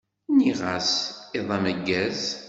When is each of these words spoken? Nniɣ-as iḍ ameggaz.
Nniɣ-as 0.33 0.91
iḍ 1.37 1.49
ameggaz. 1.55 2.21